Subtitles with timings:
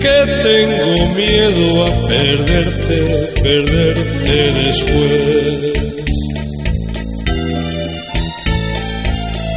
[0.00, 2.98] Que tengo miedo a perderte,
[3.42, 5.80] perderte después.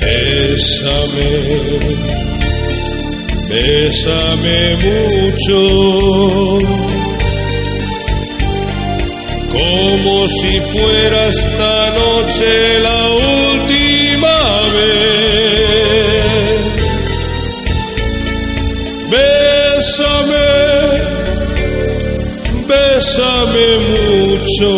[0.00, 1.30] Bésame,
[3.50, 5.60] bésame mucho,
[9.52, 14.15] como si fuera esta noche la última
[19.76, 20.48] Bésame,
[22.66, 24.70] bésame mucho,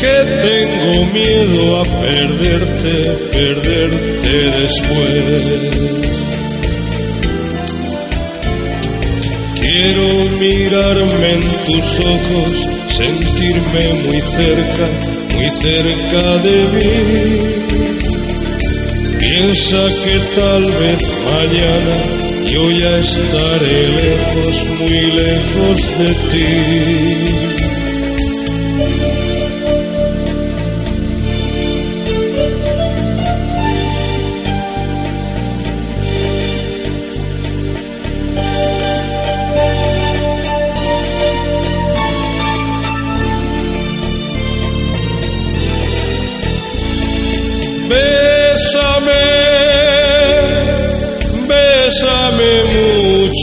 [0.00, 2.94] que tengo miedo a perderte,
[3.30, 5.24] perderte después.
[9.60, 10.06] Quiero
[10.40, 12.52] mirarme en tus ojos,
[12.88, 14.86] sentirme muy cerca,
[15.36, 17.66] muy cerca de mí.
[19.36, 21.94] Piensa que tal vez mañana
[22.48, 27.56] yo ya estaré lejos, muy lejos de ti.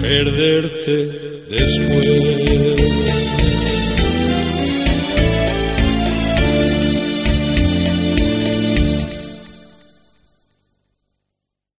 [0.00, 0.96] perderte
[1.48, 3.19] después.